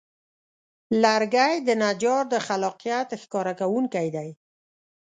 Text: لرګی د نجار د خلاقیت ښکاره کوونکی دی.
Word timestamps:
لرګی 1.03 1.53
د 1.67 1.69
نجار 1.83 2.23
د 2.33 2.35
خلاقیت 2.45 3.09
ښکاره 3.21 3.53
کوونکی 3.59 4.07
دی. 4.15 4.29